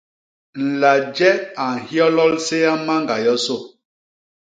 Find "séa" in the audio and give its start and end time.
2.47-2.73